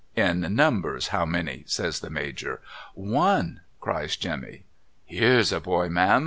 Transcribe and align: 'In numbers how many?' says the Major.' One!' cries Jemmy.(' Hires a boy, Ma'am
'In 0.31 0.41
numbers 0.55 1.09
how 1.09 1.27
many?' 1.27 1.63
says 1.67 1.99
the 1.99 2.09
Major.' 2.09 2.59
One!' 2.95 3.61
cries 3.79 4.15
Jemmy.(' 4.15 4.63
Hires 5.13 5.51
a 5.53 5.61
boy, 5.61 5.89
Ma'am 5.89 6.19